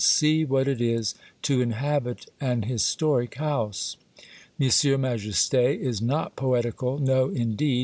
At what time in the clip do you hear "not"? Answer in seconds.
6.01-6.35